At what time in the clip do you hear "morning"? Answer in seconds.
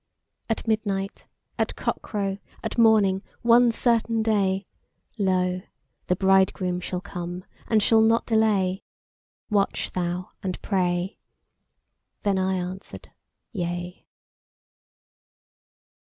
2.79-3.21